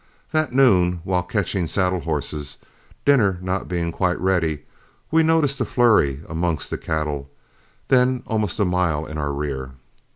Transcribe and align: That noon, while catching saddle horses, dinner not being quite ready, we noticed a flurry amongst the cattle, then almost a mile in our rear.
That 0.31 0.51
noon, 0.51 1.01
while 1.03 1.21
catching 1.21 1.67
saddle 1.67 1.99
horses, 1.99 2.57
dinner 3.05 3.37
not 3.39 3.67
being 3.67 3.91
quite 3.91 4.19
ready, 4.19 4.63
we 5.11 5.21
noticed 5.21 5.61
a 5.61 5.65
flurry 5.65 6.21
amongst 6.27 6.71
the 6.71 6.77
cattle, 6.79 7.29
then 7.89 8.23
almost 8.25 8.59
a 8.59 8.65
mile 8.65 9.05
in 9.05 9.19
our 9.19 9.31
rear. 9.31 9.73